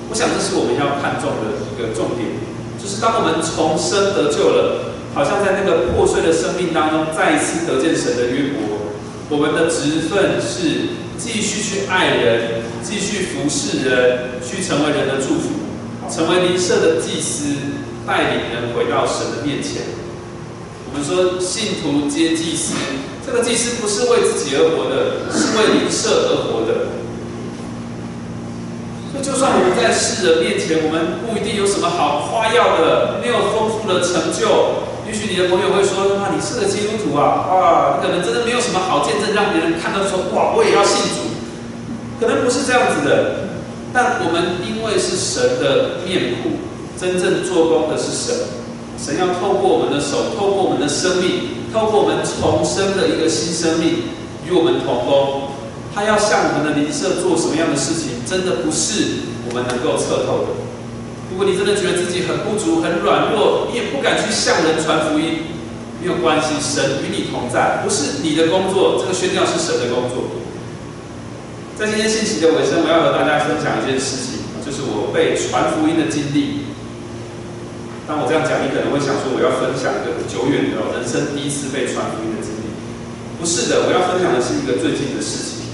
[0.09, 2.27] 我想这是我们要看重的一个重点，
[2.81, 8.89] 就是当我们重生得救了，好像在那个破碎的生命当中再一次得见神的约伯，
[9.29, 15.58] 我们的职分是继续去爱人，继续服侍人，去成为人的祝福，
[16.09, 17.55] 成为灵舍的祭司，
[18.05, 19.83] 带领人回到神的面前。
[20.91, 22.73] 我们说信徒皆祭司，
[23.25, 26.89] 这个祭司不是为自己而活的，是为灵舍而活的。
[29.21, 34.89] 就算我们在世人面前，我们不一定有什么好夸耀的，没有丰富的成就。
[35.05, 41.29] 也许你的朋友会说：“啊，你是个基督徒啊，啊，你可能真的没有什么好见证，让别人看到说，哇，我也要信主。”
[42.19, 43.48] 可能不是这样子的。
[43.93, 46.61] 但我们因为是神的面谱，
[46.99, 48.35] 真正做工的是神。
[48.99, 54.03] 神要透过我们的手，透过我们的生命，透过我们重生的一个新生命，
[54.45, 55.49] 与我们同工。
[55.95, 60.53] 他要向我们的邻舍做什么样的事情，真的不是我们能够测透的。
[61.31, 65.49] 如果你真的觉得自己很不足、很软弱，你也不敢去向人传福音，
[66.01, 70.38] 没有关系，神与你同在，不是你的工作，这个宣教是神的工作。
[71.79, 76.67] 在今天信息的尾声，我要和大家分享一件事情，就是我被传福音的经历。
[78.03, 82.67] 当我这样讲，你可能会想说，我要分享一个久远的人生第一次被传福音的经历。
[83.39, 85.71] 不是的，我要分享的是一个最近的事情。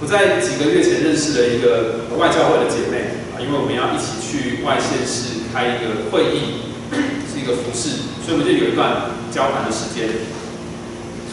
[0.00, 6.72] 我在几个月前认识了一个外教会的姐妹啊，因为我们要一起去外县市开一个会议，
[7.28, 10.08] 是一个服饰，所以我们就有一段交谈的时间。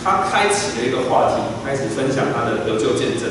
[0.03, 3.27] 他开启了一个话题，开始分享他的得救见证，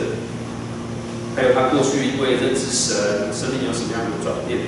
[1.34, 4.60] 还有他过去因为认识神，生命有什么样的转变。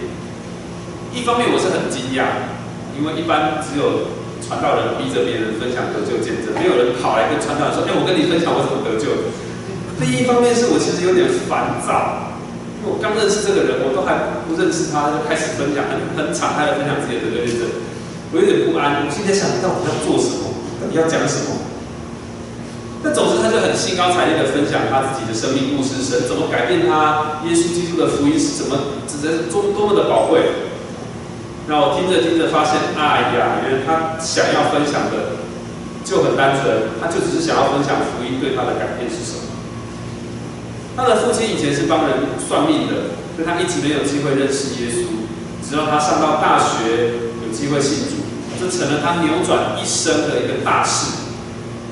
[1.12, 2.48] 一方面我是很惊讶，
[2.96, 4.12] 因为一般只有
[4.44, 9.12] 传道人逼着别人分享得救见证，没有人跑来跟传道人说：“哎，我跟你分享我怎么得救。”
[10.00, 12.38] 另一方面是我其实有点烦躁，
[12.78, 17.68] 因为我刚认识这个人，我都还不认识他，就开始分享，很很敞开的分享自己的得救见证，
[18.30, 19.02] 我有点不安。
[19.04, 21.67] 我现在想到底要做什么，到底要讲什么？
[23.02, 30.66] 但总之他就很兴高采烈的分享他自己的生命故事，神怎么改变他，耶稣基督的福音是怎么，值得多多么的宝贵。
[31.68, 35.38] 让我听着听着发现，哎呀，原来他想要分享的
[36.02, 39.46] 就很单纯，他就只是想要分享福音对他的改变是什么。
[40.96, 45.06] 他的父亲以前是帮人算命的，所以他一直没有机会认识耶稣。
[45.62, 48.24] 直到他上到大学，有机会信主，
[48.58, 51.17] 这成了他扭转一生的一个大事。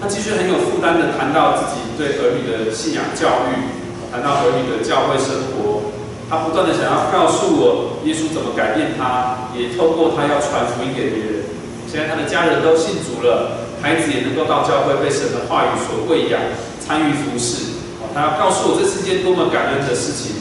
[0.00, 3.64] 他继续很有负担的谈到自己对儿女的信仰教育，
[4.12, 5.88] 谈到儿女的教会生活。
[6.28, 11.48] 他不断的想要告诉我耶稣怎么改变他，也透过他要传福音给别人。
[11.86, 16.42] 现在他的家人都信主了，孩子也能够到教会被神的话语所喂养，
[16.82, 17.78] 参与服侍。
[18.12, 20.36] 他要告诉我这是件多么感恩的事情。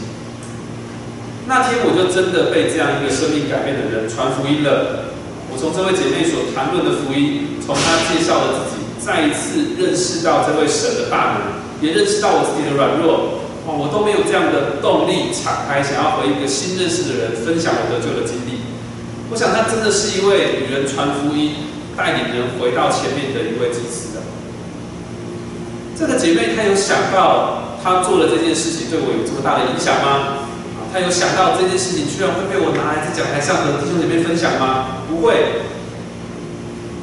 [1.48, 5.14] 那天我就真的被这样一个生命改变的人传福音了。
[5.54, 8.85] 我从这位姐妹所谈论的福音，从她介绍了自己。
[9.00, 18.66] 再一次认识到这位神的大能，也认识到我自己的软弱，哦，我都没有这样的动力敞开，想要和一个新认识的人分享我得救的经历。
[19.30, 24.22] 我想，她真的是一位与人传福音、带领人回到前面的一位祭司的。
[25.98, 30.46] 这个姐妹，她有想到她做了这件事情对我有这么大的影响吗？
[30.94, 35.04] 她有想到这件事情居然会被我拿来在讲台上和弟兄姐妹分享吗？
[35.10, 35.75] 不会。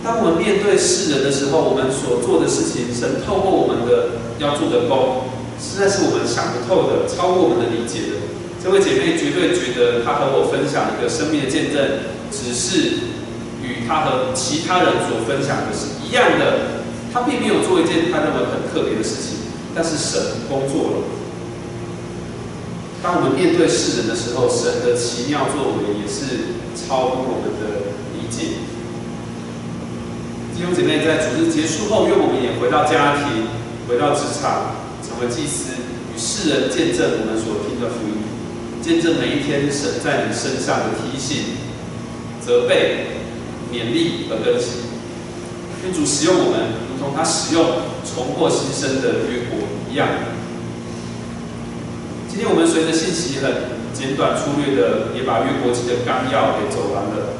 [0.03, 5.31] 当我们面对世人的时候，我们所做的事情，神透过我们的要做的工，
[5.63, 8.27] 实在是我们想不透的，超过我们的理解的。
[8.59, 13.15] 这位姐妹绝对觉得她和我分享一个生命的见证，只是
[13.63, 16.83] 与她和其他人所分享的是一样的。
[17.13, 20.97] 她并没有做一件她认为很特别的事情，但是神工作了。
[23.03, 28.63] 当我们面对世人的时候，神的奇妙作为也是超乎我们的理解。
[30.63, 33.51] 弟兄姐妹，在主日结束后，愿我们也回到家庭，
[33.89, 38.23] 回到职场，成为祭司，与世人见证我们所听的福音，
[38.79, 41.59] 见证每一天神在你身上的提醒、
[42.39, 43.27] 责备、
[43.75, 44.87] 勉励和更新。
[45.83, 50.07] 愿主使用我们，如同他使用重获新生的约伯一样。
[52.31, 57.35] 今天我们随着信息很简短粗略的，也把约伯记的纲要给走完了。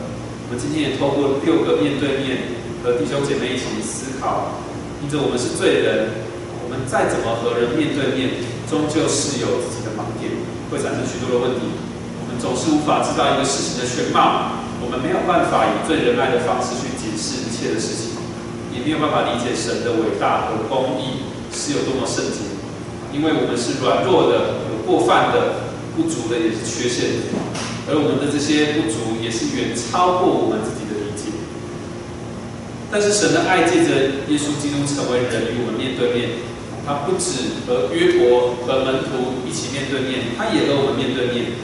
[0.51, 2.59] 我们今天也透过六个面对面。
[2.83, 4.59] 和弟兄姐妹一起思考，
[4.99, 6.27] 因着我们是罪人，
[6.59, 10.35] 我们再怎么和人面对面，终究是有自己的盲点，
[10.67, 11.63] 会产生许多的问题。
[12.19, 18.19] 我们总是无法知道一个事情的全貌，我们没有办法以最仁爱的方式去解释一切的事情，
[18.75, 22.51] 也没有办法理解神的伟大和公义是有多么圣洁，
[23.15, 27.39] 因为我们是软弱的，有过犯的，不足的也是缺陷的，
[27.87, 30.99] 而我们的这些不足也是远超过我们自己的。
[32.93, 36.29] 但是神的爱借着耶稣基督成为人与我们面对面，
[36.85, 41.57] 他不止和约伯和门徒一起面对面，他也和我们面对面。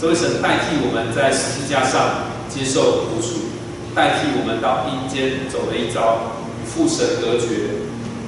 [0.00, 3.52] 这位神代替我们在十字架上接受苦楚，
[3.94, 7.84] 代替我们到阴间走了一遭，与父神隔绝。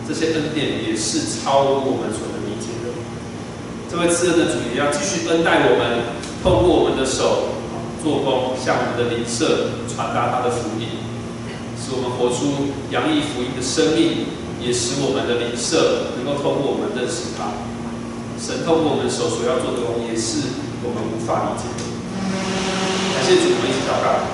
[0.06, 2.92] 这些恩典也是超乎我们所能理解的。
[3.88, 6.04] 这位赐恩的主也要继续恩待我们，
[6.44, 7.56] 透过我们的手
[8.04, 11.00] 做工，向我们的灵舍传达他的福音。
[11.78, 14.26] 使我们活出洋溢福音的生命，
[14.60, 17.52] 也使我们的灵舍能够透过我们认识他。
[18.38, 21.80] 神透过我们手所要做的工，也是我们无法理解的。
[23.14, 24.26] 感谢主，我们一起祷告。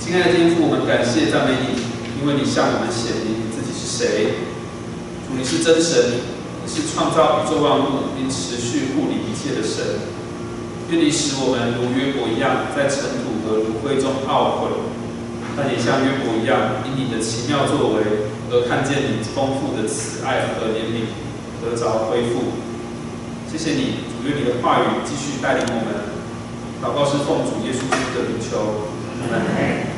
[0.00, 1.82] 亲爱的天父，我们感谢赞美你，
[2.22, 4.40] 因为你向我们显明你自己是谁。
[5.28, 6.24] 主，你是真神，
[6.64, 10.00] 你是创造宇宙万物并持续护理一切的神。
[10.88, 14.68] 愿你使我们如约伯一样，在尘土和芦荟中懊悔，
[15.56, 18.02] 但也像约伯一样，因你的奇妙作为
[18.50, 21.06] 而看见你丰富的慈爱和怜悯，
[21.62, 22.58] 得着恢复。
[23.50, 26.16] 谢谢你，主，愿你的话语继续带领我们。
[26.82, 28.58] 祷告是奉主耶稣基督的名求，
[29.22, 29.95] 阿门。